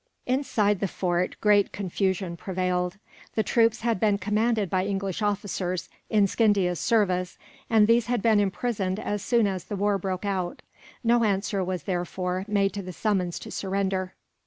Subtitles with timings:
[0.25, 2.97] Inside the fort great confusion prevailed.
[3.35, 7.37] The troops had been commanded by English officers, in Scindia's service,
[7.69, 10.63] and these had been imprisoned as soon as the war broke out.
[11.03, 14.15] No answer was, therefore, made to the summons to surrender.